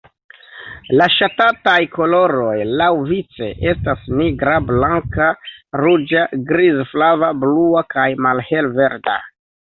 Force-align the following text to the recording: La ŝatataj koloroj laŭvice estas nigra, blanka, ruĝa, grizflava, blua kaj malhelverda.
La 0.99 1.07
ŝatataj 1.15 1.73
koloroj 1.97 2.53
laŭvice 2.81 3.49
estas 3.71 4.07
nigra, 4.21 4.55
blanka, 4.69 5.27
ruĝa, 5.81 6.23
grizflava, 6.53 7.29
blua 7.43 7.85
kaj 7.95 8.07
malhelverda. 8.29 9.19